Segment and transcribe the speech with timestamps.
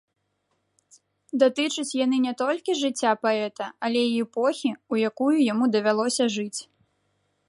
[1.41, 6.59] Датычаць яны не толькі жыцця паэта, але і эпохі, у якую яму давялося жыць.